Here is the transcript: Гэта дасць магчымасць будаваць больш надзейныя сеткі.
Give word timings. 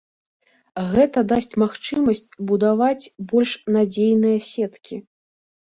Гэта 0.93 1.23
дасць 1.31 1.53
магчымасць 1.63 2.23
будаваць 2.53 3.09
больш 3.33 3.51
надзейныя 3.77 4.37
сеткі. 4.51 5.03